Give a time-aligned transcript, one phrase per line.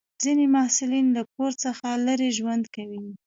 [0.23, 3.01] ځینې محصلین له کور څخه لرې ژوند کوي.